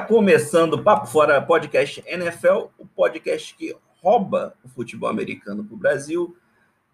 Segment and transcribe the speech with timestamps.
[0.00, 5.78] Começando o Papo Fora Podcast NFL, o podcast que rouba o futebol americano para o
[5.78, 6.36] Brasil.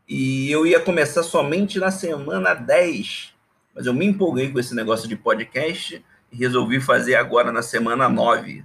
[0.08, 3.34] E eu ia começar somente na semana 10,
[3.74, 8.08] mas eu me empolguei com esse negócio de podcast e resolvi fazer agora na semana
[8.08, 8.64] 9.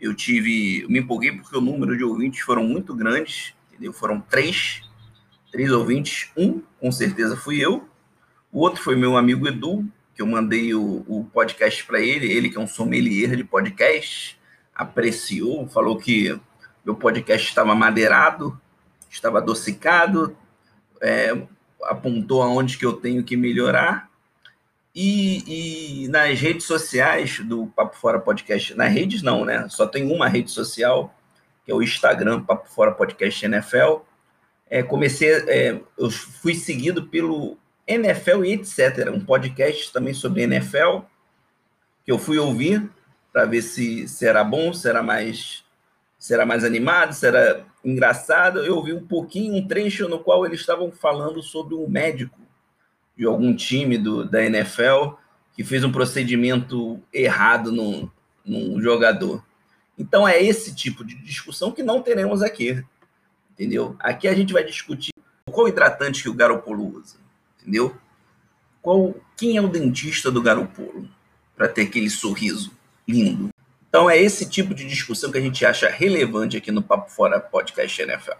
[0.00, 0.82] Eu tive.
[0.82, 3.92] Eu me empolguei porque o número de ouvintes foram muito grandes, entendeu?
[3.92, 4.82] Foram três,
[5.52, 6.30] três ouvintes.
[6.36, 7.88] Um, com certeza, fui eu.
[8.52, 9.86] O outro foi meu amigo Edu,
[10.20, 14.38] que eu mandei o, o podcast para ele, ele que é um sommelier de podcast,
[14.74, 16.38] apreciou, falou que
[16.84, 18.60] meu podcast estava madeirado,
[19.08, 20.36] estava adocicado,
[21.00, 21.34] é,
[21.84, 24.10] apontou aonde que eu tenho que melhorar.
[24.94, 29.70] E, e, nas redes sociais do Papo Fora Podcast, nas redes não, né?
[29.70, 31.14] Só tem uma rede social,
[31.64, 34.00] que é o Instagram Papo Fora Podcast NFL.
[34.68, 37.56] É, comecei, é, eu fui seguido pelo
[37.90, 39.10] NFL e etc.
[39.12, 41.00] Um podcast também sobre NFL
[42.04, 42.88] que eu fui ouvir
[43.32, 45.64] para ver se será bom, será mais
[46.18, 48.60] será mais animado, será engraçado.
[48.60, 52.38] Eu ouvi um pouquinho, um trecho no qual eles estavam falando sobre um médico
[53.16, 55.14] de algum time do, da NFL
[55.54, 58.08] que fez um procedimento errado num,
[58.44, 59.44] num jogador.
[59.98, 62.84] Então é esse tipo de discussão que não teremos aqui,
[63.52, 63.96] entendeu?
[63.98, 65.12] Aqui a gente vai discutir
[65.50, 67.19] qual hidratante que o Garoppolo usa
[67.60, 67.96] entendeu?
[68.82, 71.08] Qual, quem é o dentista do Garopolo
[71.56, 72.72] para ter aquele sorriso
[73.06, 73.50] lindo?
[73.88, 77.40] Então é esse tipo de discussão que a gente acha relevante aqui no Papo Fora
[77.40, 78.38] Podcast NFL.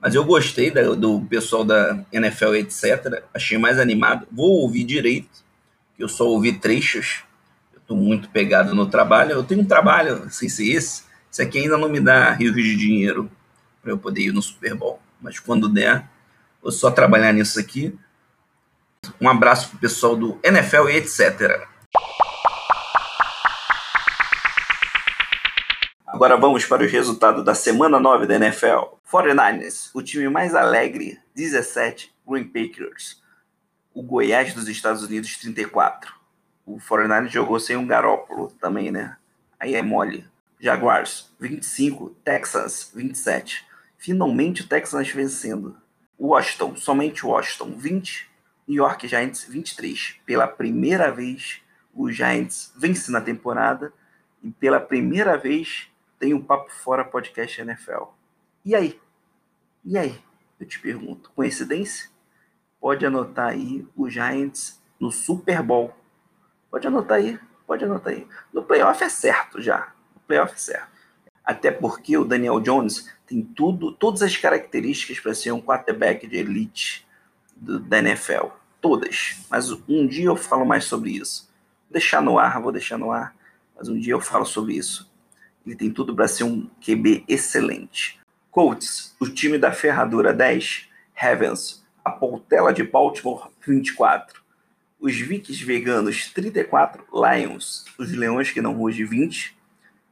[0.00, 3.22] Mas eu gostei da, do pessoal da NFL, etc.
[3.34, 4.26] Achei mais animado.
[4.30, 5.44] Vou ouvir direito,
[5.96, 7.24] que eu só ouvi trechos.
[7.72, 9.32] Eu estou muito pegado no trabalho.
[9.32, 11.04] Eu tenho um trabalho, sem ser esse.
[11.30, 13.30] Isso aqui ainda não me dá rios de dinheiro
[13.82, 15.00] para eu poder ir no Super Bowl.
[15.20, 16.08] Mas quando der,
[16.62, 17.94] vou só trabalhar nisso aqui.
[19.20, 21.66] Um abraço pro pessoal do NFL e etc.
[26.06, 28.98] Agora vamos para os resultados da semana 9 da NFL.
[29.10, 33.22] 49ers, o time mais alegre, 17, Green Packers.
[33.94, 36.12] O Goiás dos Estados Unidos, 34.
[36.66, 39.16] O 49ers jogou sem um Garópolo também, né?
[39.58, 40.28] Aí é mole.
[40.60, 42.10] Jaguars, 25.
[42.22, 43.66] Texans, 27.
[43.96, 45.76] Finalmente o Texans vencendo.
[46.18, 48.29] Washington, somente Washington, 20.
[48.70, 50.20] New York Giants 23.
[50.24, 51.60] Pela primeira vez,
[51.92, 53.92] o Giants vence na temporada
[54.44, 55.88] e pela primeira vez
[56.20, 58.04] tem um Papo Fora Podcast NFL.
[58.64, 59.00] E aí?
[59.84, 60.16] E aí?
[60.60, 62.10] Eu te pergunto, coincidência?
[62.80, 65.92] Pode anotar aí o Giants no Super Bowl.
[66.70, 68.24] Pode anotar aí, pode anotar aí.
[68.52, 69.92] No playoff é certo já.
[70.14, 70.90] No playoff é certo.
[71.44, 76.36] Até porque o Daniel Jones tem tudo, todas as características para ser um quarterback de
[76.36, 77.04] elite
[77.56, 81.50] do, da NFL todas, mas um dia eu falo mais sobre isso.
[81.88, 83.34] Vou deixar no ar, vou deixar no ar,
[83.76, 85.10] mas um dia eu falo sobre isso.
[85.66, 88.18] Ele tem tudo para ser um QB excelente.
[88.50, 94.42] Colts, o time da ferradura 10, Ravens, a Portela de Baltimore 24,
[94.98, 99.56] os Vikings veganos 34, Lions, os Leões que não rugem 20,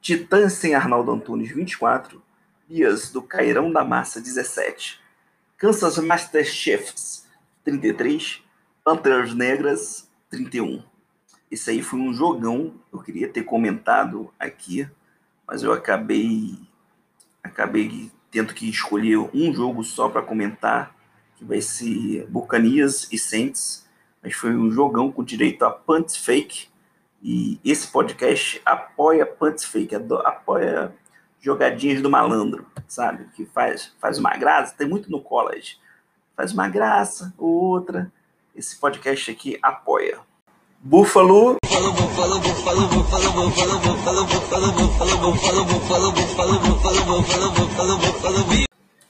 [0.01, 2.23] Titãs sem Arnaldo Antunes 24,
[2.69, 5.01] Bias do Cairão da Massa 17,
[5.57, 7.27] Kansas Master Chiefs
[7.65, 8.43] 33,
[8.89, 10.83] Panteras Negras 31.
[11.51, 14.89] Esse aí foi um jogão, eu queria ter comentado aqui,
[15.47, 16.59] mas eu acabei
[17.43, 20.97] acabei tendo que escolher um jogo só para comentar,
[21.37, 23.87] que vai ser Bucanias e Saints,
[24.23, 26.69] mas foi um jogão com direito a punts fake,
[27.23, 30.97] e esse podcast apoia punts fake, apoia
[31.39, 33.29] jogadinhas do malandro, sabe?
[33.37, 35.77] Que faz, faz uma graça, tem muito no college.
[36.35, 38.11] Faz uma graça, outra,
[38.59, 40.19] esse podcast aqui apoia.
[40.81, 41.59] Búfalo.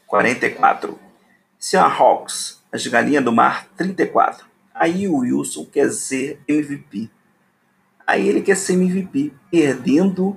[0.06, 0.98] 44.
[1.58, 4.46] Seahawks, as galinhas do mar, 34.
[4.74, 7.10] Aí o Wilson quer ser MVP.
[8.06, 10.36] Aí ele quer ser MVP, perdendo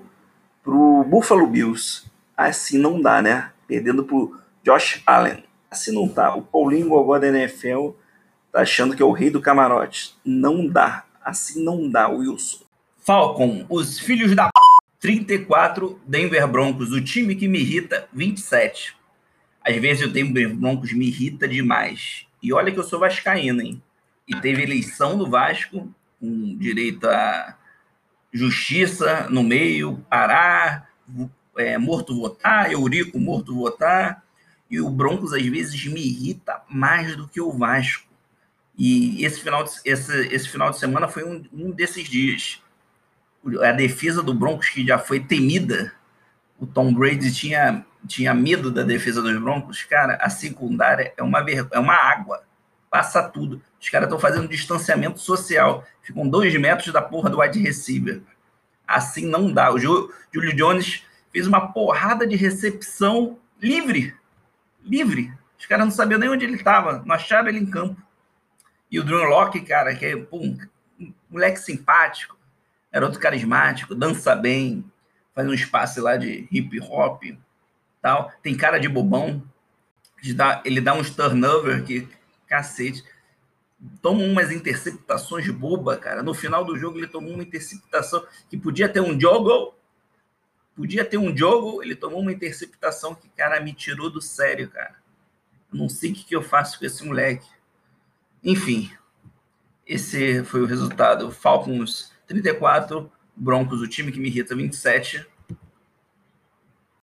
[0.64, 2.10] pro Buffalo Bills.
[2.36, 3.52] Assim não dá, né?
[3.68, 5.44] Perdendo pro Josh Allen.
[5.70, 6.34] Assim não tá.
[6.34, 7.92] O Paulinho Gogó da NFL
[8.52, 10.16] Tá achando que é o rei do camarote.
[10.26, 11.06] Não dá.
[11.24, 12.66] Assim não dá, Wilson.
[12.98, 14.50] Falcon, os filhos da
[15.00, 18.96] 34, Denver Broncos, o time que me irrita, 27.
[19.66, 22.28] Às vezes o Denver Broncos me irrita demais.
[22.42, 23.82] E olha que eu sou vascaíno, hein?
[24.28, 27.58] E teve eleição do Vasco, com direito a
[28.32, 30.90] justiça no meio, parar,
[31.58, 34.24] é, morto votar, Eurico morto votar.
[34.70, 38.11] E o Broncos às vezes me irrita mais do que o Vasco.
[38.84, 42.64] E esse final de, esse, esse final de semana foi um, um desses dias.
[43.64, 45.94] a defesa do Broncos, que já foi temida,
[46.60, 51.46] o Tom Brady tinha, tinha medo da defesa dos Broncos, cara, a secundária é uma,
[51.48, 52.42] é uma água,
[52.90, 53.62] passa tudo.
[53.80, 58.24] Os caras estão fazendo distanciamento social, ficam dois metros da porra do wide receiver.
[58.88, 59.72] Assim não dá.
[59.72, 64.16] O Julio Jones fez uma porrada de recepção livre,
[64.84, 65.32] livre.
[65.60, 68.02] Os caras não sabiam nem onde ele estava, não acharam ele em campo.
[68.92, 70.58] E o Drew Locke, cara, que é pum,
[71.00, 72.38] um moleque simpático,
[72.92, 74.84] garoto carismático, dança bem,
[75.34, 77.24] faz um espaço lá de hip hop,
[78.02, 78.32] tal.
[78.44, 79.42] Tem cara de bobão,
[80.22, 82.08] de dar, ele dá uns turnover que
[82.48, 83.04] cacete.
[84.02, 86.22] Toma umas interceptações boba, cara.
[86.22, 89.74] No final do jogo ele tomou uma interceptação que podia ter um jogo,
[90.76, 94.96] podia ter um jogo, ele tomou uma interceptação que cara me tirou do sério, cara.
[95.72, 97.48] não sei o que eu faço com esse moleque.
[98.44, 98.92] Enfim,
[99.86, 101.32] esse foi o resultado.
[101.32, 105.26] Falcons 34, Broncos, o time que me irrita, 27.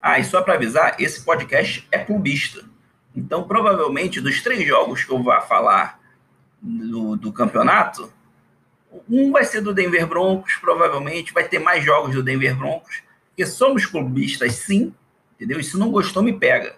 [0.02, 2.64] Ah, e só para avisar, esse podcast é clubista.
[3.16, 6.00] Então, provavelmente, dos três jogos que eu vou falar
[6.62, 8.12] do, do campeonato,
[9.10, 13.46] um vai ser do Denver Broncos, provavelmente, vai ter mais jogos do Denver Broncos, porque
[13.46, 14.94] somos clubistas, sim,
[15.36, 15.60] entendeu?
[15.60, 16.76] E se não gostou, me pega.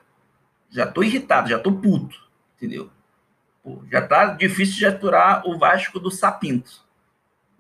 [0.70, 2.18] Já tô irritado, já tô puto,
[2.56, 2.90] entendeu?
[3.92, 6.86] Já tá difícil de aturar o Vasco do Sapinto.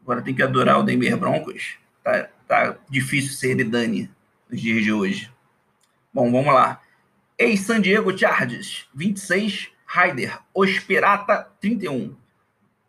[0.01, 1.77] Agora tem que adorar o Denver Broncos.
[2.03, 4.09] Tá, tá difícil ser Dani
[4.49, 5.31] nos dias de hoje.
[6.13, 6.81] Bom, vamos lá.
[7.37, 9.71] Ex San Diego Chargers, 26.
[9.87, 12.13] Ryder, Os Pirata, 31.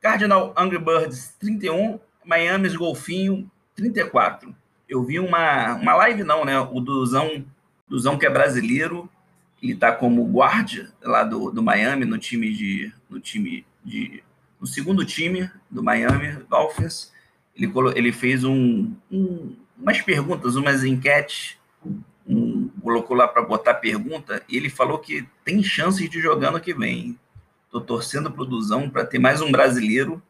[0.01, 2.01] Cardinal Angry Birds, 31.
[2.25, 4.55] Miami's Golfinho, 34.
[4.89, 6.59] Eu vi uma, uma live, não, né?
[6.59, 7.45] O Duzão,
[7.89, 9.09] Duzão que é brasileiro,
[9.63, 12.93] ele tá como guarda lá do, do Miami, no time de.
[13.09, 14.23] No time de
[14.61, 17.13] no segundo time do Miami Dolphins,
[17.55, 21.57] ele, ele fez um, um, umas perguntas, umas enquetes,
[22.27, 26.61] um, colocou lá para botar pergunta, e ele falou que tem chances de jogar no
[26.61, 27.19] que vem.
[27.65, 30.23] Estou torcendo para o Duzão para ter mais um brasileiro.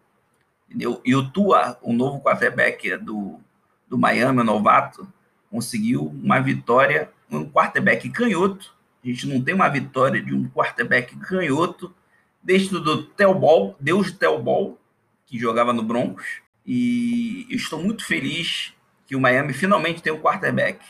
[0.68, 1.00] Entendeu?
[1.04, 3.40] E o Tua, o novo quarterback do,
[3.88, 5.10] do Miami, o novato,
[5.50, 8.76] conseguiu uma vitória, um quarterback canhoto.
[9.04, 11.94] A gente não tem uma vitória de um quarterback canhoto
[12.42, 14.78] desde do Telbol, Deus Telbol,
[15.26, 16.40] que jogava no Broncos.
[16.66, 18.74] E eu estou muito feliz
[19.06, 20.84] que o Miami finalmente tem um quarterback.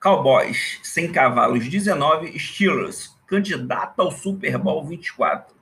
[0.00, 2.38] Cowboys, sem cavalos, 19.
[2.38, 5.54] Steelers, candidato ao Super Bowl 24.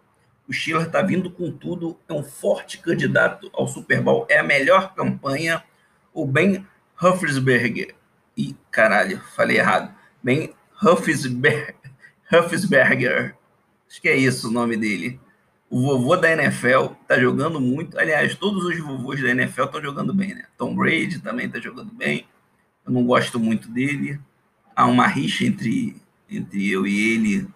[0.48, 4.26] O Steelers está vindo com tudo, é um forte candidato ao Super Bowl.
[4.28, 5.62] É a melhor campanha.
[6.12, 6.66] O Ben
[7.00, 7.94] Hufflesberger.
[8.36, 9.94] E caralho, falei errado.
[10.22, 11.76] Ben Hufflesberger.
[12.32, 13.36] Hufflesberger.
[13.88, 15.20] Acho que é isso o nome dele.
[15.68, 17.98] O vovô da NFL tá jogando muito.
[17.98, 20.44] Aliás, todos os vovôs da NFL estão jogando bem, né?
[20.56, 22.26] Tom Brady também tá jogando bem.
[22.84, 24.20] Eu não gosto muito dele.
[24.74, 25.96] Há uma rixa entre,
[26.28, 27.48] entre eu e ele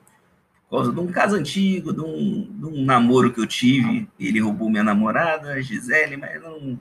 [0.69, 4.09] por causa de um caso antigo, de um, de um namoro que eu tive.
[4.19, 6.79] Ele roubou minha namorada, Gisele, mas não,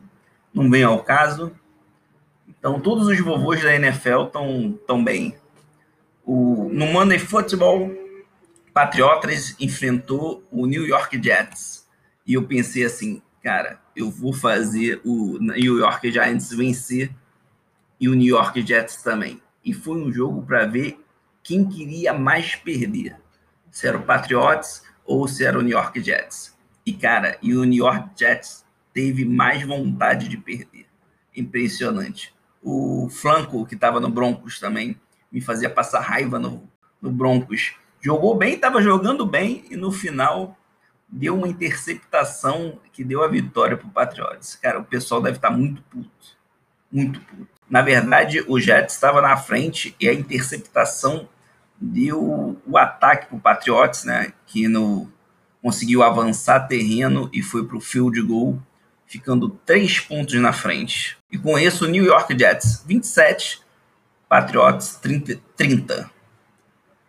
[0.53, 1.51] não vem ao caso.
[2.47, 5.35] Então, todos os vovôs da NFL estão tão bem.
[6.25, 7.91] O, no Monday Football,
[8.73, 11.87] Patriotas enfrentou o New York Jets.
[12.25, 17.11] E eu pensei assim, cara, eu vou fazer o New York Giants vencer
[17.99, 19.41] e o New York Jets também.
[19.63, 20.99] E foi um jogo para ver
[21.43, 23.15] quem queria mais perder.
[23.69, 26.57] Se era o Patriots ou se era o New York Jets.
[26.85, 30.87] E, cara, e o New York Jets teve mais vontade de perder.
[31.35, 32.33] Impressionante.
[32.63, 34.99] O Flanco, que estava no Broncos também,
[35.31, 36.69] me fazia passar raiva no,
[37.01, 40.55] no Broncos jogou bem, estava jogando bem e no final
[41.09, 44.55] deu uma interceptação que deu a vitória para o Patriots.
[44.55, 46.37] Cara, o pessoal deve estar tá muito puto,
[46.91, 47.47] muito puto.
[47.67, 51.27] Na verdade, o Jets estava na frente e a interceptação
[51.81, 54.33] deu o ataque para o Patriots, né?
[54.45, 55.11] Que no,
[55.59, 58.59] conseguiu avançar terreno e foi para o field goal,
[59.07, 61.17] ficando três pontos na frente.
[61.31, 63.64] E com isso, o New York Jets 27,
[64.27, 65.39] Patriots 30.
[65.55, 66.09] 30.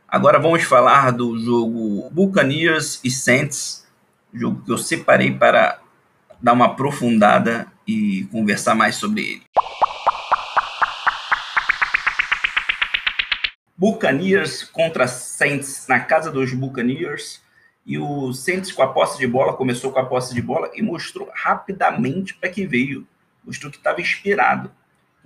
[0.09, 3.87] Agora vamos falar do jogo Buccaneers e Saints,
[4.33, 5.81] jogo que eu separei para
[6.41, 9.43] dar uma aprofundada e conversar mais sobre ele.
[13.77, 17.43] Buccaneers contra Saints na casa dos Buccaneers.
[17.85, 20.83] E o Saints com a posse de bola, começou com a posse de bola e
[20.83, 23.07] mostrou rapidamente para que veio.
[23.45, 24.73] Mostrou que estava inspirado.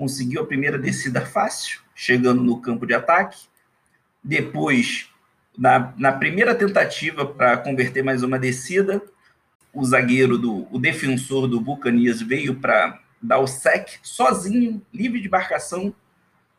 [0.01, 3.39] Conseguiu a primeira descida fácil, chegando no campo de ataque.
[4.25, 5.11] Depois,
[5.59, 9.03] na, na primeira tentativa para converter mais uma descida,
[9.75, 15.29] o zagueiro, do, o defensor do Bucanias veio para dar o sec sozinho, livre de
[15.29, 15.95] marcação.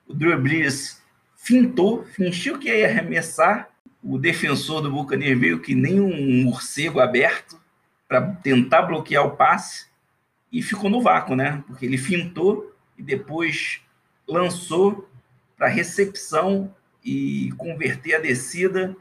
[0.08, 1.02] O Drew Brees
[1.36, 3.70] fintou, fingiu que ia arremessar.
[4.04, 7.60] O defensor do Buccaneers veio que nem um morcego aberto
[8.08, 9.88] para tentar bloquear o passe
[10.52, 11.64] e ficou no vácuo, né?
[11.66, 12.71] Porque ele fintou
[13.02, 13.82] e depois
[14.28, 15.10] lançou
[15.58, 18.96] para recepção e converter a descida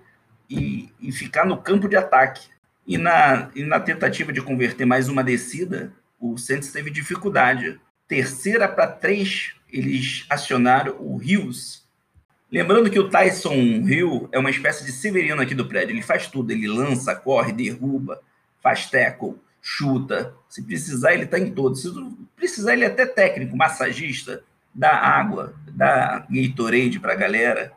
[0.49, 2.49] e, e, ficar no campo de ataque.
[2.87, 7.79] E na, e na tentativa de converter mais uma descida, o Santos teve dificuldade.
[8.09, 11.87] Terceira para três, eles acionaram o Rios.
[12.51, 15.93] Lembrando que o Tyson Hill é uma espécie de Severino aqui do prédio.
[15.93, 16.51] Ele faz tudo.
[16.51, 18.21] Ele lança, corre, derruba,
[18.63, 20.35] faz tackle, chuta.
[20.49, 21.83] Se precisar, ele está em todos.
[21.83, 21.91] Se
[22.37, 24.43] precisar, ele é até técnico, massagista,
[24.75, 27.73] dá água, dá Gatorade para a galera.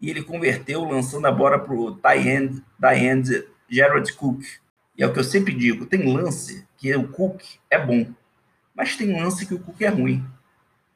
[0.00, 4.42] E ele converteu lançando a bola para o tie-end, tie Gerald Cook.
[4.96, 8.06] E é o que eu sempre digo, tem lance que o Cook é bom,
[8.74, 10.24] mas tem lance que o Cook é ruim.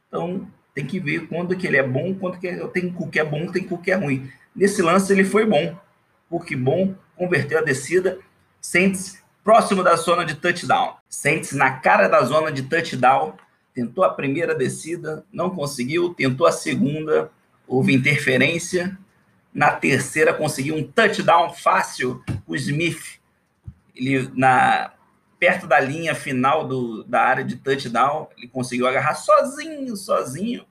[0.09, 3.51] Então, tem que ver quando que ele é bom, quando que tem Cook é bom,
[3.51, 4.31] tem Cook é ruim.
[4.55, 5.79] Nesse lance ele foi bom.
[6.29, 8.19] Cook bom, converteu a descida,
[8.61, 10.97] Saints próximo da zona de touchdown.
[11.09, 13.35] Saints na cara da zona de touchdown,
[13.73, 17.31] tentou a primeira descida, não conseguiu, tentou a segunda,
[17.65, 18.99] houve interferência.
[19.55, 23.21] Na terceira conseguiu um touchdown fácil, o Smith
[23.95, 24.93] ele na
[25.39, 30.67] perto da linha final do, da área de touchdown, ele conseguiu agarrar sozinho, sozinho.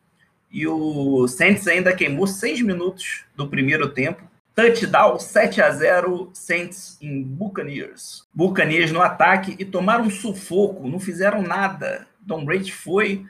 [0.51, 4.21] E o Saints ainda queimou seis minutos do primeiro tempo.
[4.55, 8.25] Touchdown 7 a 0 Saints em Buccaneers.
[8.33, 12.07] Buccaneers no ataque e tomaram um sufoco, não fizeram nada.
[12.27, 13.25] Tom Brady foi,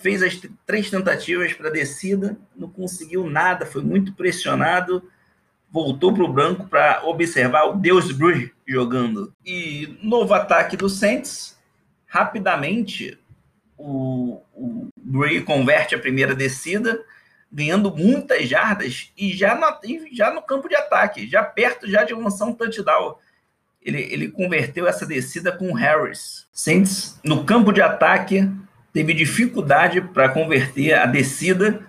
[0.00, 5.02] fez as três tentativas para descida, não conseguiu nada, foi muito pressionado
[5.74, 9.34] voltou para o branco para observar o Deus Bruce jogando.
[9.44, 11.58] E novo ataque do Saints,
[12.06, 13.18] rapidamente
[13.76, 14.88] o, o
[15.44, 17.04] converte a primeira descida,
[17.54, 19.78] ganhando muitas jardas e já, na,
[20.12, 23.14] já no campo de ataque, já perto já de lançar um touchdown.
[23.80, 26.48] Ele, ele converteu essa descida com o Harris.
[26.52, 28.50] Saints, no campo de ataque,
[28.92, 31.86] teve dificuldade para converter a descida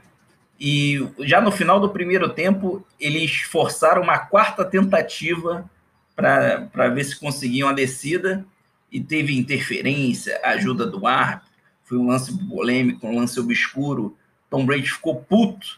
[0.60, 5.68] e já no final do primeiro tempo, eles forçaram uma quarta tentativa
[6.16, 8.46] para ver se conseguiam a descida
[8.92, 11.50] e teve interferência, ajuda do árbitro.
[11.84, 14.16] Foi um lance polêmico, um lance obscuro.
[14.56, 15.78] Tom Brady ficou puto.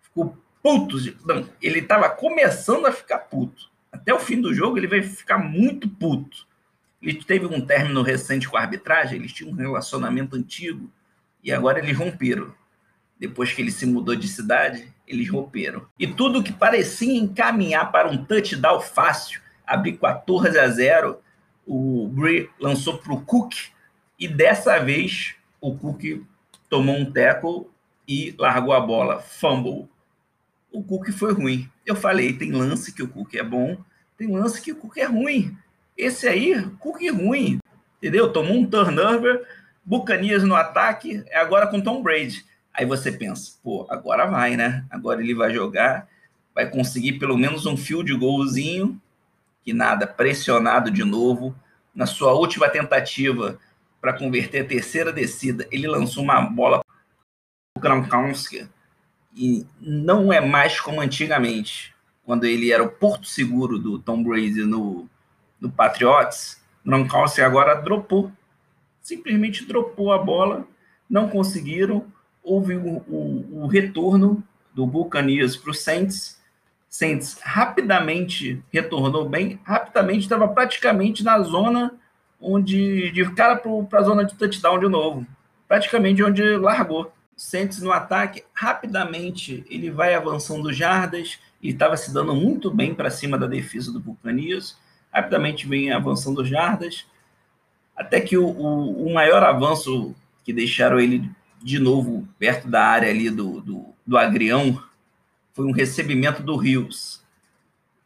[0.00, 0.96] Ficou puto.
[1.26, 3.68] Não, ele estava começando a ficar puto.
[3.92, 6.46] Até o fim do jogo, ele vai ficar muito puto.
[7.02, 10.90] Ele teve um término recente com a arbitragem, eles tinham um relacionamento antigo
[11.44, 12.54] e agora eles romperam
[13.18, 15.86] depois que ele se mudou de cidade, eles romperam.
[15.98, 21.20] E tudo que parecia encaminhar para um touchdown fácil, abrir 14 a 0,
[21.66, 23.52] o Brie lançou para o Cook
[24.18, 26.24] e dessa vez o Cook
[26.70, 27.69] tomou um tackle
[28.10, 29.88] e largou a bola, fumble.
[30.72, 31.70] O Cook foi ruim.
[31.86, 33.78] Eu falei, tem lance que o Cook é bom,
[34.18, 35.56] tem lance que o Cook é ruim.
[35.96, 37.60] Esse aí, Cook ruim,
[37.98, 38.32] entendeu?
[38.32, 39.46] Tomou um turnover,
[39.84, 42.44] Bucanias no ataque, é agora com Tom Brady.
[42.74, 44.84] Aí você pensa, pô, agora vai, né?
[44.90, 46.08] Agora ele vai jogar,
[46.52, 49.00] vai conseguir pelo menos um fio de golzinho,
[49.62, 51.54] que nada, pressionado de novo.
[51.94, 53.56] Na sua última tentativa
[54.00, 56.82] para converter a terceira descida, ele lançou uma bola
[57.80, 58.68] para Gronkowski
[59.34, 61.94] e não é mais como antigamente,
[62.24, 65.08] quando ele era o porto seguro do Tom Brady no,
[65.60, 66.60] no Patriots.
[66.84, 68.30] Gronkowski agora dropou,
[69.00, 70.66] simplesmente dropou a bola,
[71.08, 72.06] não conseguiram
[72.42, 74.42] houve o, o, o retorno
[74.74, 76.40] do Buccaneers para o Saints.
[76.88, 81.94] Saints rapidamente retornou bem, rapidamente estava praticamente na zona
[82.40, 85.26] onde de cara para a zona de touchdown de novo,
[85.68, 87.12] praticamente onde largou.
[87.40, 93.08] Saints no ataque, rapidamente ele vai avançando jardas e estava se dando muito bem para
[93.08, 94.76] cima da defesa do Buccaneers.
[95.10, 97.06] Rapidamente vem avançando jardas,
[97.96, 101.30] até que o, o, o maior avanço que deixaram ele
[101.62, 104.78] de novo, perto da área ali do, do, do Agrião,
[105.54, 107.22] foi um recebimento do Rios,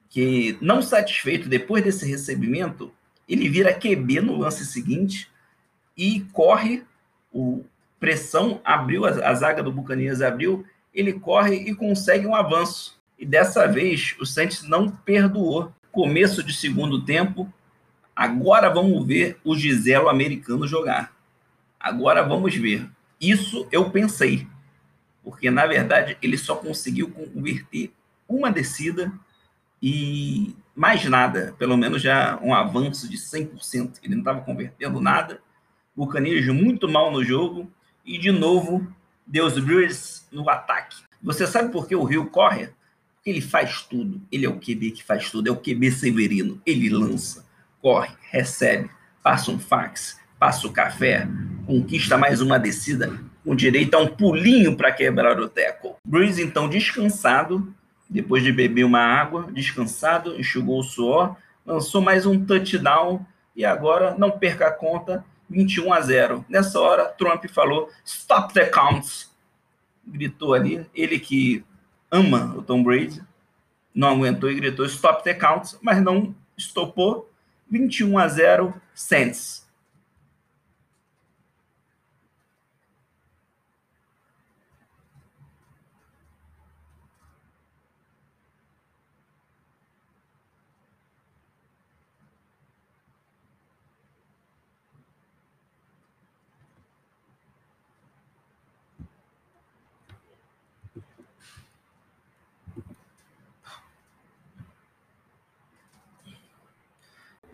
[0.09, 2.93] que, não satisfeito depois desse recebimento,
[3.29, 5.29] ele vira QB no lance seguinte
[5.97, 6.85] e corre,
[7.33, 7.65] o
[8.05, 13.01] pressão abriu, a, a zaga do Bucanias abriu, ele corre e consegue um avanço.
[13.19, 15.73] E dessa vez o Santos não perdoou.
[15.91, 17.51] Começo de segundo tempo,
[18.15, 21.17] agora vamos ver o Giselo americano jogar.
[21.81, 22.87] Agora vamos ver.
[23.19, 24.47] Isso eu pensei,
[25.23, 27.91] porque na verdade ele só conseguiu converter
[28.29, 29.11] uma descida
[29.81, 34.01] e mais nada, pelo menos já um avanço de 100%.
[34.03, 35.41] Ele não estava convertendo nada,
[35.97, 37.73] Buccaneers muito mal no jogo
[38.05, 38.87] e de novo
[39.27, 40.97] Deus Brewers no ataque.
[41.23, 42.69] Você sabe por que o Rio corre?
[43.25, 44.21] Ele faz tudo.
[44.31, 45.49] Ele é o QB que faz tudo.
[45.49, 46.61] É o QB Severino.
[46.67, 47.47] Ele lança,
[47.81, 48.91] corre, recebe,
[49.23, 51.27] passa um fax, passa o café,
[51.67, 55.97] conquista mais uma descida, com direito a um pulinho para quebrar o teco.
[56.07, 57.75] Breeze, então, descansado,
[58.09, 63.25] depois de beber uma água, descansado, enxugou o suor, lançou mais um touchdown
[63.57, 66.45] e agora, não perca a conta, 21 a 0.
[66.49, 69.33] Nessa hora, Trump falou: Stop the counts.
[70.07, 71.65] Gritou ali, ele que
[72.11, 73.23] ama o Tom Brady,
[73.95, 77.31] não aguentou e gritou: Stop the counts, mas não estopou.
[77.71, 79.64] 21 a 0, Saints.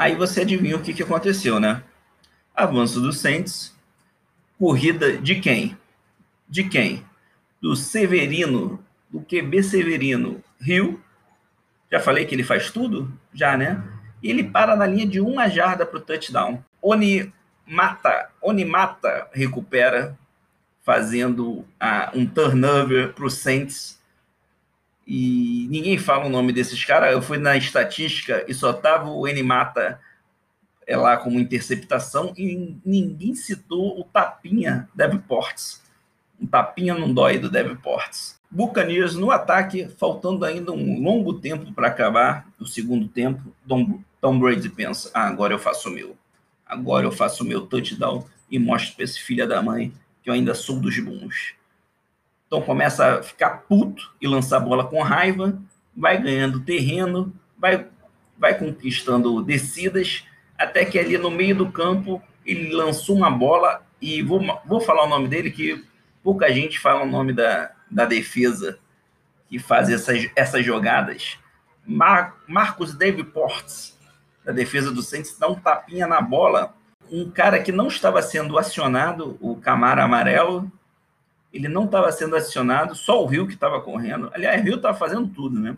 [0.00, 1.82] Aí você adivinha o que, que aconteceu, né?
[2.56, 3.76] Avanço do Saints,
[4.58, 5.76] corrida de quem?
[6.48, 7.04] De quem?
[7.60, 11.04] Do Severino, do QB Severino, Rio.
[11.92, 13.12] Já falei que ele faz tudo?
[13.34, 13.84] Já, né?
[14.22, 16.64] E ele para na linha de uma jarda para o touchdown.
[16.80, 17.30] Oni
[17.66, 20.18] mata, Oni mata recupera,
[20.82, 21.66] fazendo uh,
[22.14, 23.99] um turnover para o Saints
[25.06, 27.12] e ninguém fala o nome desses caras.
[27.12, 30.00] Eu fui na estatística e só tava o N-Mata
[30.86, 34.88] é lá como interceptação e ninguém citou o tapinha
[35.28, 35.80] Ports.
[36.40, 38.40] Um tapinha não dói do Ports.
[38.50, 43.54] Buccaneers no ataque, faltando ainda um longo tempo para acabar o segundo tempo.
[43.68, 46.16] Tom, Tom Brady pensa: ah, agora eu faço o meu.
[46.66, 50.34] Agora eu faço o meu touchdown e mostro para esse filho da mãe que eu
[50.34, 51.54] ainda sou dos bons.
[52.50, 55.56] Então começa a ficar puto e lançar a bola com raiva,
[55.96, 57.86] vai ganhando terreno, vai,
[58.36, 60.24] vai conquistando descidas,
[60.58, 65.04] até que ali no meio do campo ele lançou uma bola e vou, vou falar
[65.04, 65.84] o nome dele que
[66.24, 68.80] pouca gente fala o nome da, da defesa
[69.48, 71.38] que faz essas, essas jogadas.
[71.86, 73.92] Mar, Marcos Davenport,
[74.44, 76.74] da defesa do Saints, dá um tapinha na bola.
[77.08, 80.68] Um cara que não estava sendo acionado, o Camara Amarelo,
[81.52, 84.30] ele não estava sendo acionado, só o Rio que estava correndo.
[84.32, 85.76] Aliás, o Rio estava fazendo tudo, né?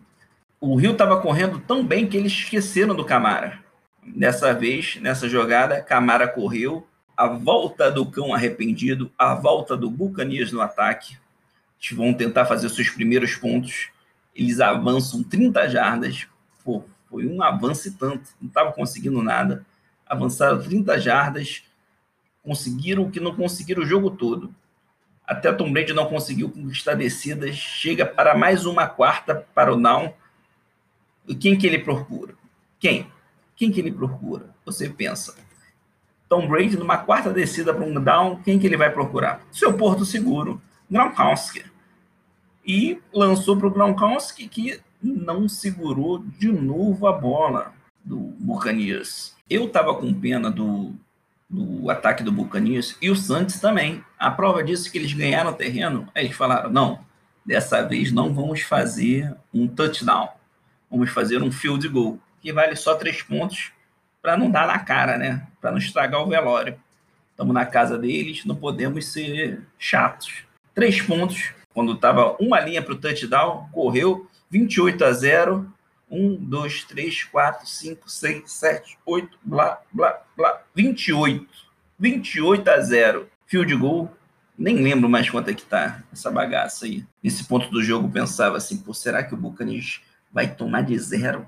[0.61, 3.59] O Rio estava correndo tão bem que eles esqueceram do Camara.
[4.05, 6.87] Dessa vez, nessa jogada, Camara correu.
[7.17, 11.17] A volta do cão arrependido, a volta do Bucanias no ataque.
[11.81, 13.91] Eles vão tentar fazer seus primeiros pontos.
[14.35, 16.27] Eles avançam 30 jardas.
[16.65, 18.31] Pô, foi um avanço tanto.
[18.41, 19.65] Não estava conseguindo nada.
[20.07, 21.65] Avançaram 30 jardas.
[22.43, 24.53] Conseguiram o que não conseguiram o jogo todo
[25.33, 30.13] até Tom Brady não conseguiu conquistar descidas, chega para mais uma quarta para o down.
[31.27, 32.35] E quem que ele procura?
[32.79, 33.07] Quem?
[33.57, 34.51] Quem que ele procura?
[34.67, 35.35] Você pensa.
[36.29, 39.43] Tom Brady numa quarta descida para um down, quem que ele vai procurar?
[39.51, 41.65] Seu porto seguro, Gronkowski.
[42.65, 47.73] E lançou para o Gronkowski que não segurou de novo a bola
[48.05, 49.35] do Buccaneers.
[49.49, 50.95] Eu estava com pena do
[51.53, 54.03] do ataque do Buccaneers e o Santos também.
[54.19, 57.01] A prova disso é que eles ganharam terreno, aí eles falaram: não,
[57.45, 60.31] dessa vez não vamos fazer um touchdown,
[60.91, 63.71] vamos fazer um field goal, que vale só três pontos
[64.23, 65.47] para não dar na cara, né?
[65.61, 66.81] Para não estragar o velório.
[67.31, 70.45] Estamos na casa deles, não podemos ser chatos.
[70.75, 75.73] Três pontos, quando estava uma linha para o touchdown, correu 28 a 0
[76.13, 81.49] 1, 2, 3, 4, 5, 6, 7, 8, blá, blá, blá, 28.
[81.99, 83.29] 28 a 0.
[83.47, 84.15] Field goal,
[84.57, 87.07] nem lembro mais quanto é que tá essa bagaça aí.
[87.23, 91.47] Nesse ponto do jogo, pensava assim, pô, será que o Buccaneers vai tomar de zero?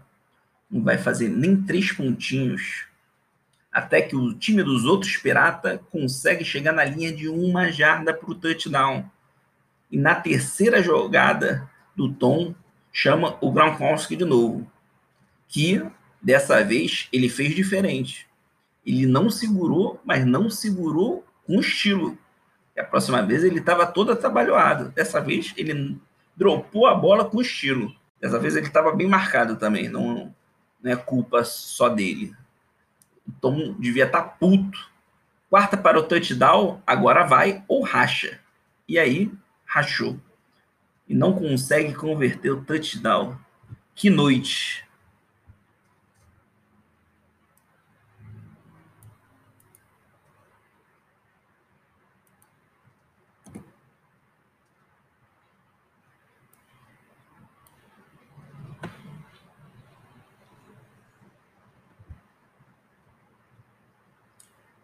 [0.70, 2.86] Não vai fazer nem três pontinhos.
[3.70, 8.30] Até que o time dos outros pirata consegue chegar na linha de uma jarda para
[8.30, 9.10] o touchdown.
[9.90, 12.54] E na terceira jogada do Tom,
[12.94, 14.70] chama o Gronkowski de novo,
[15.48, 15.84] que
[16.22, 18.26] dessa vez ele fez diferente.
[18.86, 22.16] Ele não segurou, mas não segurou com estilo.
[22.76, 24.90] E a próxima vez ele estava todo atabalhoado.
[24.90, 26.00] Dessa vez ele
[26.36, 27.92] dropou a bola com estilo.
[28.20, 29.88] Dessa vez ele estava bem marcado também.
[29.88, 30.32] Não,
[30.80, 32.32] não é culpa só dele.
[33.26, 34.92] O Tom devia estar tá puto.
[35.50, 38.40] Quarta para o touchdown, agora vai ou racha.
[38.88, 39.32] E aí,
[39.64, 40.18] rachou
[41.08, 43.36] e não consegue converter o touchdown.
[43.94, 44.84] Que noite!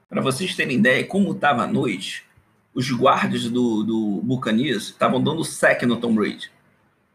[0.09, 2.25] Para vocês terem ideia como estava a noite,
[2.81, 6.51] os guardas do, do Buccaneers estavam dando sec no Tom Brady.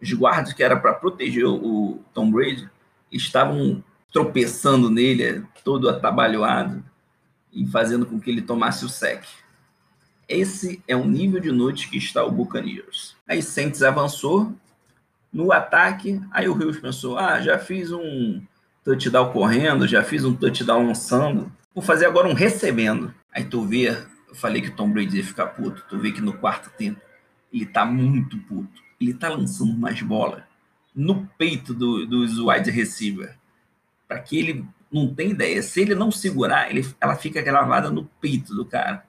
[0.02, 2.70] Os guardas que era para proteger o Tom Brady
[3.12, 6.84] estavam tropeçando nele, todo atabalhoado,
[7.52, 9.24] e fazendo com que ele tomasse o sec.
[10.28, 13.16] Esse é o nível de noite que está o Buccaneers.
[13.28, 14.54] Aí Saints avançou
[15.34, 18.42] no ataque, aí o Rios pensou, ah, já fiz um
[18.84, 23.14] touchdown correndo, já fiz um touchdown lançando, vou fazer agora um recebendo.
[23.34, 23.98] Aí tu vê,
[24.36, 27.00] eu falei que o Tom Brady ia ficar puto, tu vê que no quarto tempo
[27.52, 28.84] ele tá muito puto.
[29.00, 30.46] Ele tá lançando mais bola
[30.94, 33.38] no peito do, dos wide receiver.
[34.08, 35.62] Para que ele não tenha ideia.
[35.64, 39.06] Se ele não segurar, ele, ela fica gravada no peito do cara.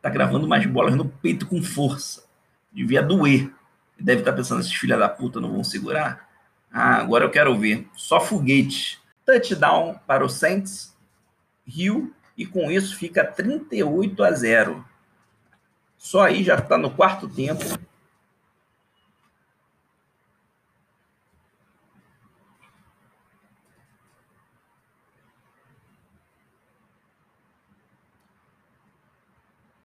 [0.00, 2.24] Tá gravando mais bolas no peito com força.
[2.72, 3.52] Devia doer.
[3.98, 6.28] Deve estar tá pensando, esses filha da puta não vão segurar.
[6.70, 7.88] Ah, agora eu quero ver.
[7.94, 9.00] Só foguete.
[9.26, 10.96] Touchdown para o Saints.
[11.66, 12.14] Rio.
[12.38, 14.84] E com isso fica 38 a 0.
[15.96, 17.64] Só aí já está no quarto tempo.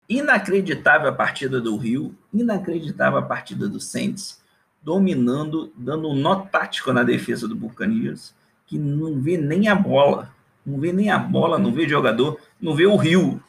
[0.09, 4.43] Inacreditável a partida do Rio, inacreditável a partida do Saints,
[4.83, 8.35] dominando, dando um nó tático na defesa do Buccaneers,
[8.67, 12.75] que não vê nem a bola, não vê nem a bola, não vê jogador, não
[12.75, 13.43] vê o Rio,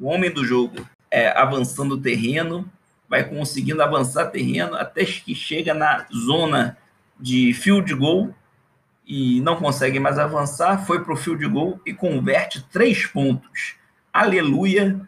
[0.00, 2.70] o homem do jogo, é, avançando o terreno,
[3.08, 6.78] vai conseguindo avançar terreno até que chega na zona
[7.20, 8.34] de field goal
[9.06, 13.74] e não consegue mais avançar, foi para o field goal e converte três pontos.
[14.12, 15.00] Aleluia!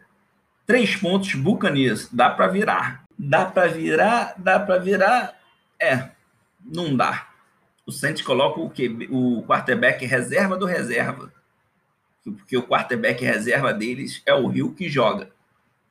[0.65, 2.09] Três pontos Buccaneers.
[2.11, 3.03] Dá para virar.
[3.17, 5.33] Dá para virar, dá para virar.
[5.79, 6.09] É,
[6.63, 7.27] não dá.
[7.85, 11.31] O Saints coloca o, que, o quarterback reserva do reserva.
[12.25, 15.29] Porque o quarterback reserva deles é o Rio que joga.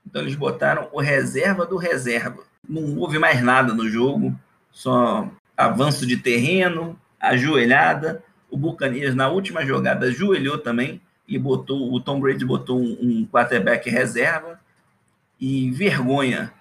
[0.07, 2.43] Então eles botaram o reserva do reserva.
[2.69, 4.39] Não houve mais nada no jogo,
[4.71, 8.23] só avanço de terreno, ajoelhada.
[8.51, 13.89] O Buccaneers na última jogada ajoelhou também e botou o Tom Brady botou um, quarterback
[13.89, 14.61] reserva
[15.41, 16.53] e vergonha.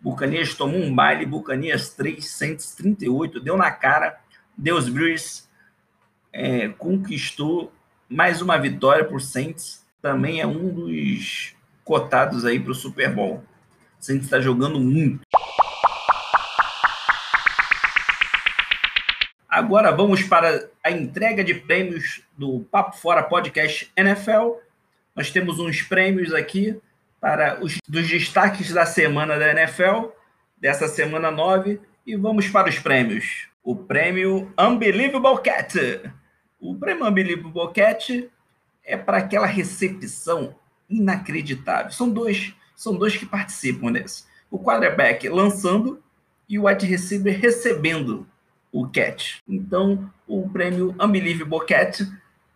[0.00, 4.18] Bucanias tomou um baile, Bucanias 338, deu na cara.
[4.56, 5.48] Deus Brees
[6.32, 7.72] é, conquistou
[8.08, 9.84] mais uma vitória por Saints.
[10.00, 13.42] Também é um dos cotados aí para o Super Bowl.
[13.98, 15.20] Saints está jogando muito.
[19.48, 24.56] Agora vamos para a entrega de prêmios do Papo Fora Podcast NFL.
[25.14, 26.78] Nós temos uns prêmios aqui
[27.20, 30.10] para os dos destaques da semana da NFL,
[30.58, 33.48] dessa semana 9, e vamos para os prêmios.
[33.64, 36.02] O prêmio Unbelievable Cat.
[36.60, 38.30] O prêmio Unbelievable Cat
[38.84, 40.54] é para aquela recepção
[40.88, 41.90] inacreditável.
[41.90, 44.24] São dois, são dois que participam dessa.
[44.50, 46.02] O quarterback lançando
[46.48, 48.26] e o wide receiver recebendo
[48.72, 49.38] o catch.
[49.48, 52.06] Então, o prêmio Unbelievable Cat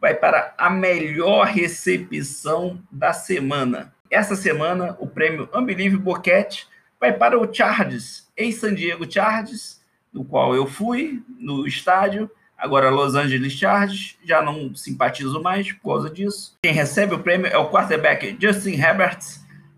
[0.01, 3.95] vai para a melhor recepção da semana.
[4.11, 6.67] Essa semana, o prêmio Unbelievable Cat
[6.99, 9.81] vai para o Chargers, ex-San Diego Chargers,
[10.13, 12.31] no qual eu fui no estádio,
[12.61, 16.57] agora Los Angeles Chargers, já não simpatizo mais por causa disso.
[16.63, 19.19] Quem recebe o prêmio é o quarterback Justin Herbert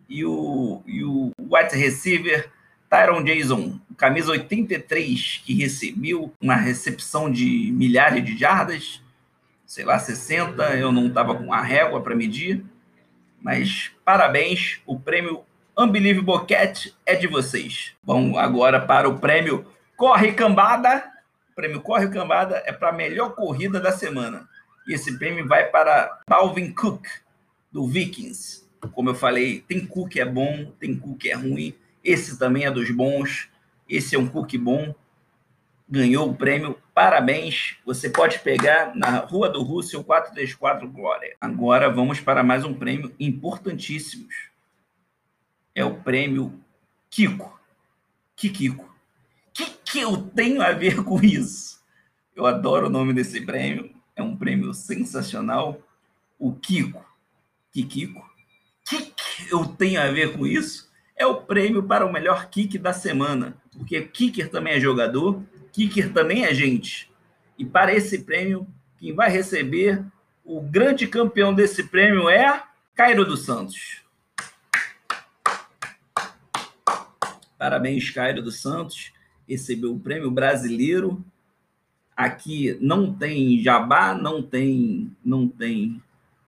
[0.09, 2.51] e o, e o wide receiver
[2.91, 9.03] Tyron Jason, camisa 83, que recebeu uma recepção de milhares de jardas,
[9.65, 12.63] sei lá, 60, eu não estava com a régua para medir.
[13.41, 15.43] Mas parabéns, o prêmio
[15.77, 17.95] Unbelievable Cat é de vocês.
[18.05, 19.65] Vamos agora para o prêmio
[19.97, 21.12] Corre Cambada.
[21.53, 24.49] O prêmio Corre Cambada é para a melhor corrida da semana.
[24.87, 27.07] E esse prêmio vai para Alvin Cook,
[27.71, 28.67] do Vikings.
[28.93, 31.75] Como eu falei, tem Cook é bom, tem Cook é ruim.
[32.03, 33.49] Esse também é dos bons.
[33.89, 34.95] Esse é um Cook bom
[35.93, 36.79] ganhou o prêmio.
[36.95, 37.77] Parabéns!
[37.85, 41.37] Você pode pegar na Rua do Russell 434 Glória.
[41.39, 44.27] Agora vamos para mais um prêmio importantíssimo.
[45.75, 46.59] É o prêmio
[47.11, 47.61] Kiko.
[48.35, 48.92] Kikiko.
[49.93, 51.81] Que eu tenho a ver com isso?
[52.35, 53.95] Eu adoro o nome desse prêmio.
[54.17, 55.81] É um prêmio sensacional.
[56.39, 57.05] O Kiko.
[57.71, 58.19] Kikiko.
[58.19, 58.25] O
[58.89, 60.91] que, que eu tenho a ver com isso?
[61.15, 63.57] É o prêmio para o melhor kick da semana.
[63.77, 67.11] Porque kicker também é jogador Kicker também é gente.
[67.59, 68.67] E para esse prêmio,
[68.99, 70.05] quem vai receber
[70.45, 72.63] o grande campeão desse prêmio é
[72.95, 74.03] Cairo dos Santos.
[77.59, 79.13] Parabéns, Cairo dos Santos.
[79.49, 81.25] Recebeu o prêmio brasileiro.
[82.17, 86.01] Aqui não tem jabá, não tem, não tem,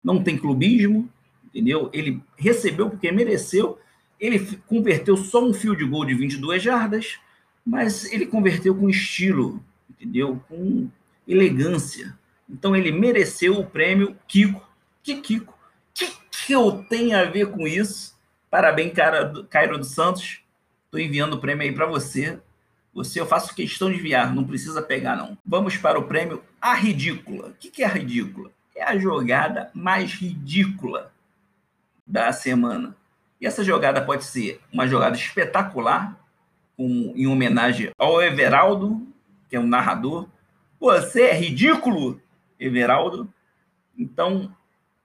[0.04, 1.10] não tem clubismo.
[1.46, 1.90] entendeu?
[1.94, 3.80] Ele recebeu porque mereceu.
[4.20, 7.20] Ele converteu só um fio de gol de 22 jardas,
[7.66, 10.42] mas ele converteu com estilo, entendeu?
[10.48, 10.90] Com
[11.28, 12.18] elegância.
[12.50, 14.62] Então ele mereceu o prêmio Kiko.
[15.02, 15.58] Que Kiko?
[15.94, 16.08] Que
[16.46, 18.16] que eu tenho a ver com isso?
[18.50, 20.42] Parabéns, cara, Cairo dos Santos.
[20.86, 22.40] Estou enviando o prêmio aí para você.
[22.94, 25.38] Você eu faço questão de enviar, não precisa pegar não.
[25.46, 27.50] Vamos para o prêmio A Ridícula.
[27.50, 28.52] O que é a ridícula?
[28.76, 31.12] É a jogada mais ridícula
[32.06, 32.96] da semana.
[33.40, 36.18] E essa jogada pode ser uma jogada espetacular,
[36.78, 39.08] com, em homenagem ao Everaldo,
[39.50, 40.28] que é um narrador.
[40.80, 42.22] Você é ridículo,
[42.60, 43.32] Everaldo.
[43.98, 44.56] Então,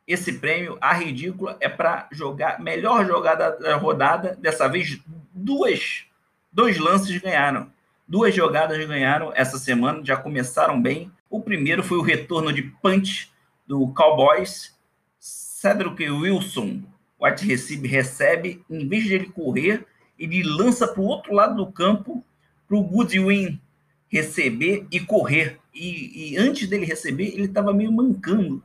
[0.07, 4.37] esse prêmio, a ridícula, é para jogar melhor jogada da rodada.
[4.37, 5.01] Dessa vez,
[5.33, 6.05] duas,
[6.53, 7.71] dois lances ganharam.
[8.07, 11.11] Duas jogadas ganharam essa semana, já começaram bem.
[11.29, 13.33] O primeiro foi o retorno de punch
[13.67, 14.77] do Cowboys.
[15.19, 16.83] Cedric Wilson,
[17.19, 19.85] o receiver, recebe, em vez de ele correr,
[20.19, 22.25] ele lança para o outro lado do campo
[22.69, 23.61] para o Goodwin
[24.09, 25.59] receber e correr.
[25.75, 28.63] E, e antes dele receber, ele estava meio mancando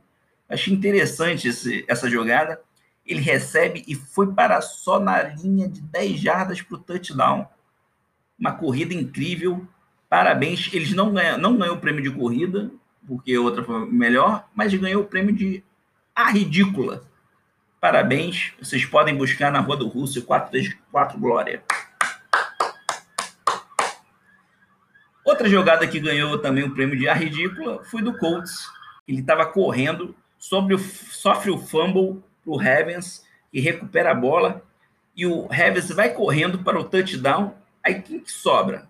[0.52, 2.60] Achei interessante esse, essa jogada.
[3.06, 7.48] Ele recebe e foi para só na linha de 10 jardas para o touchdown.
[8.42, 9.64] Uma corrida incrível.
[10.08, 10.68] Parabéns.
[10.72, 12.72] Eles não ganham, não ganhou o prêmio de corrida,
[13.06, 15.62] porque outra foi melhor, mas ganhou o prêmio de
[16.12, 17.04] a ridícula.
[17.80, 18.52] Parabéns.
[18.60, 21.62] Vocês podem buscar na Rua do Russo 434 Glória.
[25.24, 28.66] Outra jogada que ganhou também o prêmio de a ridícula foi do Colts.
[29.06, 34.64] Ele estava correndo sobre o, sofre o fumble para o Ravens, e recupera a bola,
[35.14, 37.54] e o Ravens vai correndo para o touchdown.
[37.84, 38.88] Aí quem que sobra?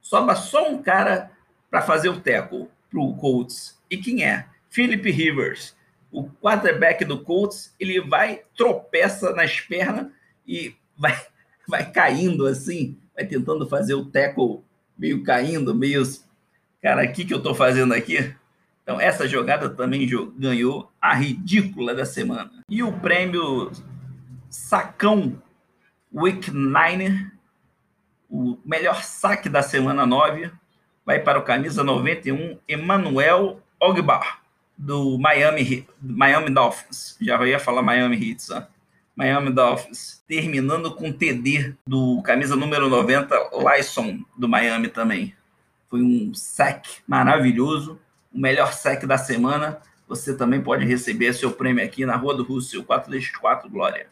[0.00, 1.30] Sobra só um cara
[1.70, 3.80] para fazer o tackle para o Colts.
[3.90, 4.46] E quem é?
[4.70, 5.74] Philip Rivers.
[6.12, 10.08] O quarterback do Colts, ele vai, tropeça nas pernas
[10.46, 11.20] e vai,
[11.68, 14.62] vai caindo assim, vai tentando fazer o tackle
[14.96, 16.02] meio caindo, meio.
[16.80, 18.34] Cara, o que, que eu estou fazendo aqui?
[18.82, 22.52] Então, essa jogada também ganhou a ridícula da semana.
[22.70, 23.72] E o prêmio
[24.48, 25.42] Sacão
[26.14, 27.26] Week 9,
[28.30, 30.50] o melhor saque da semana 9,
[31.04, 34.42] vai para o camisa 91, Emmanuel Ogbar,
[34.76, 37.16] do Miami, Miami Dolphins.
[37.20, 38.62] Já ia falar Miami Heat, ó.
[39.14, 40.22] Miami Dolphins.
[40.28, 45.34] Terminando com TD do camisa número 90, Lyson, do Miami também.
[45.88, 47.98] Foi um saque maravilhoso
[48.36, 52.44] o melhor sec da semana, você também pode receber seu prêmio aqui na Rua do
[52.44, 54.08] Russell, 424 Glória.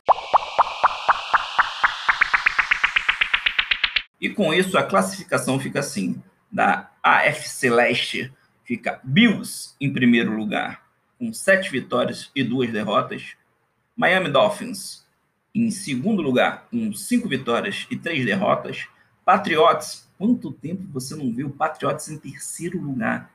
[4.25, 8.33] E com isso a classificação fica assim: da AFC Leste
[8.65, 10.83] fica Bills em primeiro lugar,
[11.19, 13.35] com sete vitórias e duas derrotas.
[13.95, 15.05] Miami Dolphins
[15.55, 18.87] em segundo lugar, com cinco vitórias e três derrotas.
[19.27, 23.31] Patriots, quanto tempo você não viu Patriots em terceiro lugar?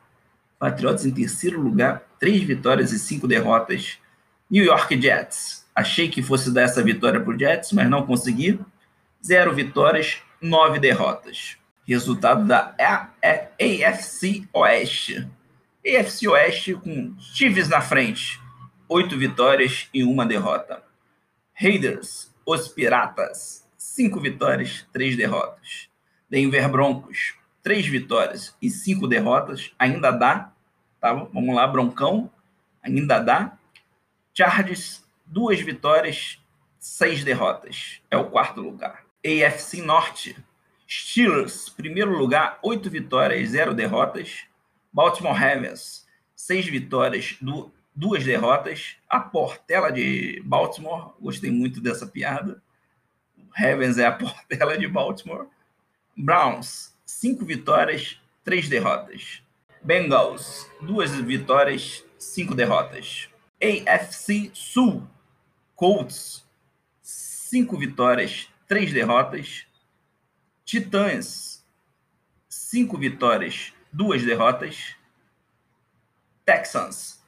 [0.58, 4.00] Patriots em terceiro lugar, três vitórias e cinco derrotas.
[4.50, 5.68] New York Jets.
[5.76, 8.60] Achei que fosse dar essa vitória para o Jets, mas não consegui.
[9.24, 11.58] Zero vitórias, nove derrotas.
[11.86, 12.76] Resultado da
[13.22, 15.28] AFC Oeste.
[15.86, 18.40] AFC Oeste com Chiefs na frente.
[18.88, 20.84] Oito vitórias e uma derrota.
[21.54, 23.68] Raiders, os Piratas.
[23.78, 25.90] Cinco vitórias, três derrotas.
[26.30, 30.54] Denver Broncos, três vitórias e cinco derrotas, ainda dá.
[31.02, 31.14] Tá?
[31.14, 32.30] Vamos lá, Broncão,
[32.84, 33.58] ainda dá.
[34.34, 36.40] Chargers, duas vitórias,
[36.78, 38.02] seis derrotas.
[38.12, 39.09] É o quarto lugar.
[39.26, 40.36] AFC Norte,
[40.90, 44.46] Steelers, primeiro lugar, oito vitórias, zero derrotas.
[44.92, 47.38] Baltimore Ravens, seis vitórias,
[47.96, 48.96] duas derrotas.
[49.08, 52.62] A Portela de Baltimore, gostei muito dessa piada.
[53.52, 55.48] Ravens é a Portela de Baltimore.
[56.18, 59.44] Browns, cinco vitórias, três derrotas.
[59.84, 63.30] Bengals, duas vitórias, cinco derrotas.
[63.62, 65.08] AFC Sul,
[65.76, 66.46] Colts,
[67.02, 69.66] cinco vitórias, três derrotas.
[70.64, 71.66] Titãs,
[72.48, 74.96] cinco vitórias, duas derrotas.
[76.46, 77.20] Texans,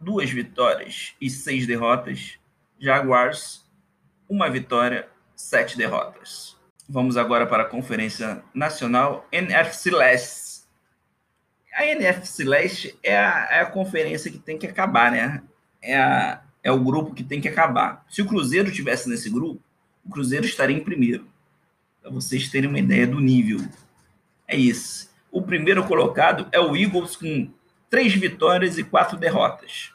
[0.00, 2.38] duas vitórias e seis derrotas.
[2.80, 3.64] Jaguars,
[4.28, 6.56] uma vitória, sete derrotas.
[6.88, 10.66] Vamos agora para a Conferência Nacional NFC Leste.
[11.74, 15.42] A NFC Leste é a, é a conferência que tem que acabar, né?
[15.82, 18.04] É, a, é o grupo que tem que acabar.
[18.08, 19.62] Se o Cruzeiro estivesse nesse grupo,
[20.06, 21.26] o Cruzeiro estaria em primeiro.
[22.00, 23.60] Para vocês terem uma ideia do nível.
[24.46, 25.10] É isso.
[25.30, 27.50] O primeiro colocado é o Eagles com
[27.90, 29.92] três vitórias e quatro derrotas.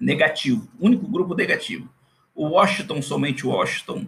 [0.00, 0.68] Negativo.
[0.78, 1.88] Único grupo negativo.
[2.34, 4.06] O Washington, somente o Washington,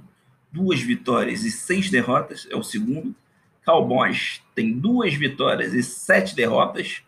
[0.50, 3.14] duas vitórias e seis derrotas, é o segundo.
[3.64, 7.02] Cowboys tem duas vitórias e sete derrotas.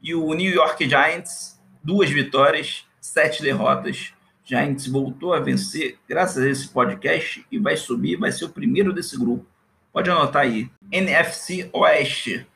[0.00, 4.12] E o New York Giants, duas vitórias, sete derrotas.
[4.46, 8.92] Giants voltou a vencer graças a esse podcast e vai subir, vai ser o primeiro
[8.92, 9.44] desse grupo.
[9.92, 10.70] Pode anotar aí.
[10.92, 12.46] NFC Oeste.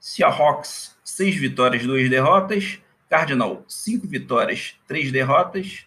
[0.00, 2.80] Seahawks, seis vitórias, duas derrotas.
[3.10, 5.84] Cardinal, cinco vitórias, três derrotas.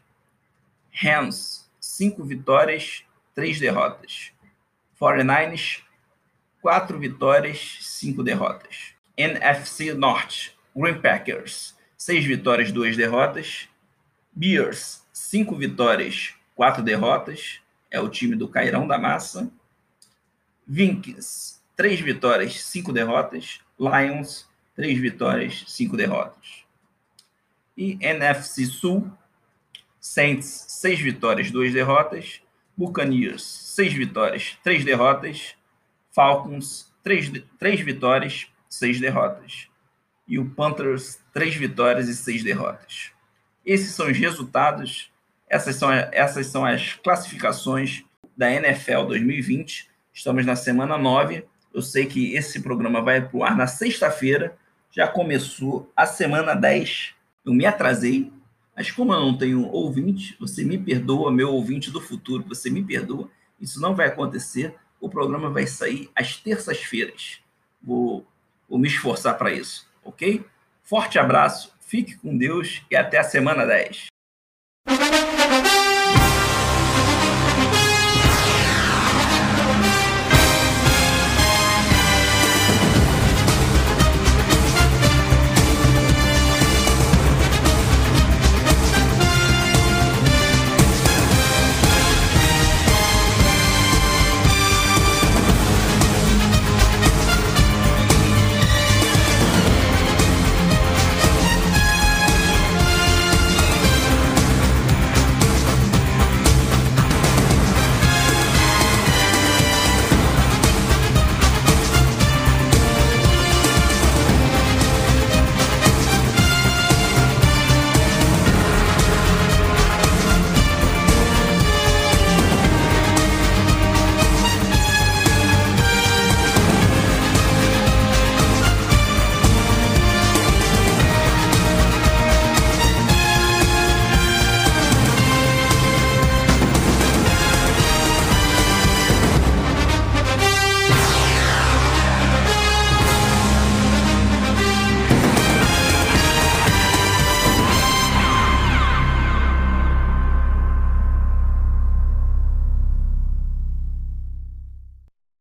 [0.91, 4.31] Rams, cinco vitórias, três derrotas.
[5.01, 5.81] 49ers,
[6.61, 8.93] quatro vitórias, cinco derrotas.
[9.17, 13.67] NFC Norte, Green Packers, seis vitórias, duas derrotas.
[14.31, 17.59] Bears, cinco vitórias, quatro derrotas.
[17.89, 19.49] É o time do Cairão da Massa.
[20.67, 23.59] Vikings, três vitórias, cinco derrotas.
[23.79, 26.65] Lions, três vitórias, cinco derrotas.
[27.75, 29.11] E NFC Sul,
[29.99, 32.41] Saints, seis vitórias, duas derrotas.
[32.75, 35.55] Buccaneers, seis vitórias, três derrotas.
[36.11, 39.67] Falcons, três, três vitórias, seis derrotas.
[40.27, 43.16] E o Panthers, três vitórias e seis derrotas.
[43.67, 45.11] Esses são os resultados,
[45.49, 49.89] essas são, essas são as classificações da NFL 2020.
[50.13, 51.43] Estamos na semana 9.
[51.73, 54.57] Eu sei que esse programa vai para o ar na sexta-feira.
[54.89, 57.13] Já começou a semana 10.
[57.45, 58.31] Eu me atrasei,
[58.73, 62.81] mas como eu não tenho ouvinte, você me perdoa, meu ouvinte do futuro, você me
[62.81, 63.29] perdoa.
[63.59, 64.75] Isso não vai acontecer.
[64.97, 67.41] O programa vai sair às terças-feiras.
[67.83, 68.25] Vou,
[68.69, 70.45] vou me esforçar para isso, ok?
[70.83, 74.07] Forte abraço Fique com Deus e até a semana 10.